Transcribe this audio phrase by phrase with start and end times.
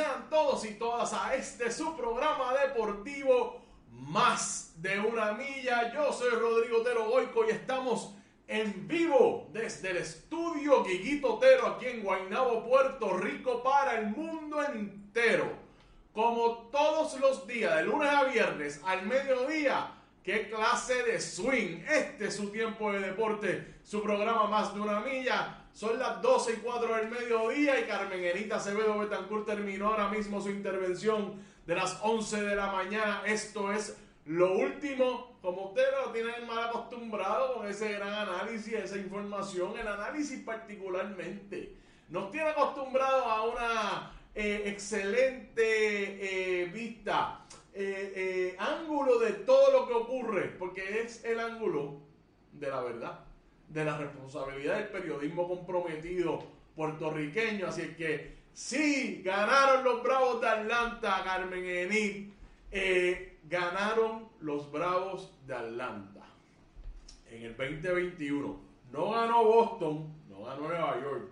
[0.00, 5.92] sean todos y todas a este su programa deportivo Más de una milla.
[5.92, 8.14] Yo soy Rodrigo Otero Goico y estamos
[8.48, 14.64] en vivo desde el estudio Guiguito Otero aquí en Guaynabo, Puerto Rico para el mundo
[14.64, 15.52] entero.
[16.14, 21.78] Como todos los días, de lunes a viernes al mediodía, ¿Qué clase de swing?
[21.88, 25.59] Este es su tiempo de deporte, su programa más de una milla.
[25.72, 30.40] Son las 12 y 4 del mediodía y Carmen Enita Acevedo Betancourt terminó ahora mismo
[30.40, 33.22] su intervención de las 11 de la mañana.
[33.24, 33.96] Esto es
[34.26, 39.86] lo último, como ustedes lo tienen mal acostumbrado con ese gran análisis, esa información, el
[39.86, 41.76] análisis particularmente.
[42.08, 49.94] Nos tiene acostumbrado a una eh, excelente eh, vista eh, ángulo de todo lo que
[49.94, 52.00] ocurre, porque es el ángulo
[52.52, 53.20] de la verdad,
[53.70, 56.44] de la responsabilidad del periodismo comprometido
[56.76, 57.68] puertorriqueño.
[57.68, 62.28] Así que sí, ganaron los Bravos de Atlanta, Carmen Enid.
[62.72, 66.26] Eh, ganaron los Bravos de Atlanta
[67.30, 68.60] en el 2021.
[68.92, 71.30] No ganó Boston, no ganó Nueva York,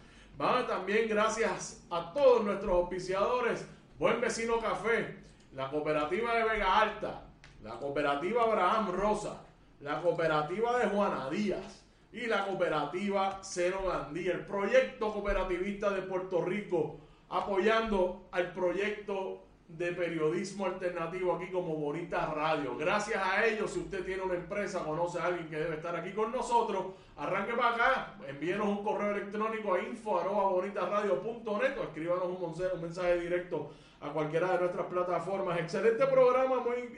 [0.68, 3.68] También gracias a todos nuestros auspiciadores.
[3.98, 5.18] Buen Vecino Café,
[5.54, 7.24] la cooperativa de Vega Alta,
[7.62, 9.42] la cooperativa Abraham Rosa,
[9.82, 11.84] la cooperativa de Juana Díaz
[12.14, 19.92] y la cooperativa Cero Gandía, el proyecto cooperativista de Puerto Rico, apoyando al proyecto de
[19.94, 22.76] periodismo alternativo aquí como Bonita Radio.
[22.76, 26.12] Gracias a ellos, si usted tiene una empresa, conoce a alguien que debe estar aquí
[26.12, 30.64] con nosotros, arranque para acá, envíenos un correo electrónico a info o
[31.84, 33.72] escríbanos un mensaje, directo
[34.02, 35.60] a cualquiera de nuestras plataformas.
[35.60, 36.98] Excelente programa, muy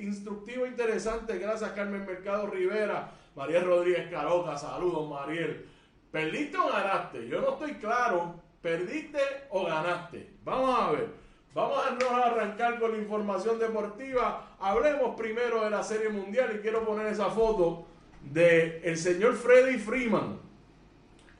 [0.00, 1.38] instructivo, interesante.
[1.38, 5.66] Gracias Carmen Mercado Rivera, María Rodríguez Caroca, saludos Mariel.
[6.10, 9.18] Perlito ganaste, yo no estoy claro ¿Perdiste
[9.50, 10.36] o ganaste?
[10.44, 11.21] Vamos a ver.
[11.54, 14.56] Vamos a arrancar con la información deportiva.
[14.58, 17.84] Hablemos primero de la Serie Mundial y quiero poner esa foto
[18.22, 20.38] de el señor Freddy Freeman.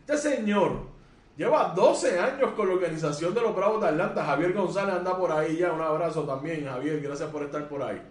[0.00, 0.80] Este señor
[1.36, 4.22] lleva 12 años con la organización de los Bravos de Atlanta.
[4.22, 5.72] Javier González anda por ahí ya.
[5.72, 7.00] Un abrazo también, Javier.
[7.00, 8.02] Gracias por estar por ahí.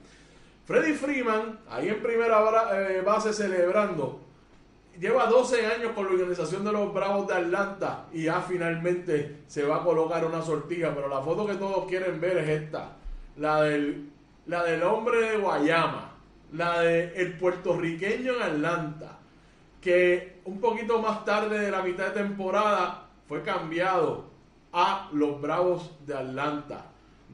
[0.65, 2.41] Freddy Freeman, ahí en primera
[2.73, 4.21] eh, base celebrando
[5.01, 9.63] lleva 12 años con la organización de los Bravos de Atlanta y ya finalmente se
[9.63, 12.97] va a colocar una sortija, pero la foto que todos quieren ver es esta,
[13.37, 14.11] la del,
[14.45, 16.11] la del hombre de Guayama,
[16.53, 19.17] la del el puertorriqueño en Atlanta,
[19.81, 24.25] que un poquito más tarde de la mitad de temporada fue cambiado
[24.71, 26.85] a los Bravos de Atlanta,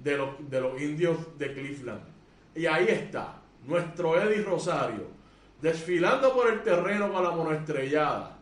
[0.02, 2.02] de los, de los indios de Cleveland.
[2.56, 5.18] Y ahí está, nuestro Eddie Rosario
[5.62, 8.38] desfilando por el terreno con la monoestrellada,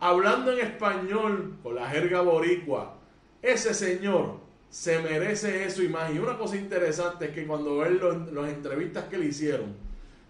[0.00, 2.96] hablando en español con la jerga boricua.
[3.42, 6.12] Ese señor se merece eso y más.
[6.14, 8.00] Y una cosa interesante es que cuando él
[8.32, 9.74] las entrevistas que le hicieron,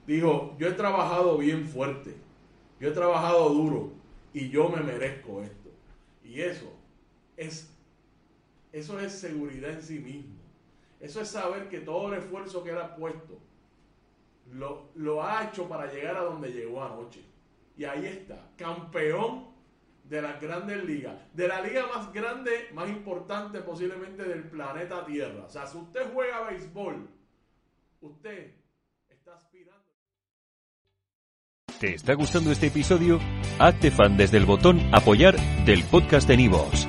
[0.06, 2.14] dijo, yo he trabajado bien fuerte,
[2.78, 3.92] yo he trabajado duro
[4.32, 5.70] y yo me merezco esto.
[6.24, 6.72] Y eso
[7.36, 7.70] es,
[8.72, 10.34] eso es seguridad en sí mismo.
[11.00, 13.38] Eso es saber que todo el esfuerzo que él ha puesto
[14.52, 17.22] lo, ha hecho para llegar a donde llegó anoche.
[17.76, 19.54] Y ahí está, campeón
[20.04, 25.44] de las grandes ligas, de la liga más grande, más importante posiblemente del planeta Tierra.
[25.44, 27.08] O sea, si usted juega béisbol,
[28.00, 28.54] usted
[29.08, 29.84] está aspirando.
[31.80, 33.18] ¿Te está gustando este episodio?
[33.58, 36.88] Hazte fan desde el botón apoyar del podcast de Nivos.